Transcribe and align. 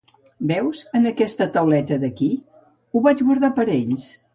Veus, 0.51 0.79
en 1.01 1.05
aquesta 1.11 1.47
tauleta 1.59 2.01
d'aquí? 2.07 2.33
Ho 2.93 3.07
vaig 3.11 3.27
guardar 3.31 3.57
per 3.61 3.73
a 3.73 3.75
ells. 3.83 4.15